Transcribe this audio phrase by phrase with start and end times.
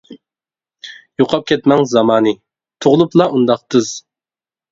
[1.23, 2.33] يوقاپ كەتمەڭ زامانى،
[2.85, 3.93] تۇغۇلۇپلا ئۇنداق تىز.